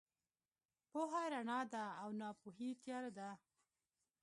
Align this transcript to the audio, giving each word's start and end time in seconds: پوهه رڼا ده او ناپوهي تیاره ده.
پوهه 0.91 1.23
رڼا 1.33 1.59
ده 1.73 1.83
او 2.01 2.09
ناپوهي 2.21 2.69
تیاره 2.83 3.11
ده. 3.17 3.29